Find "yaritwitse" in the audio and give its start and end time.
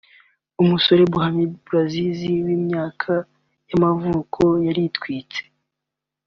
4.65-5.41